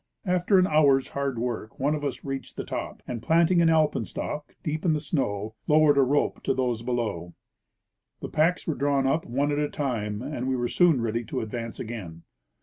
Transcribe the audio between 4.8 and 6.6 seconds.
in the snow, lowered a rope to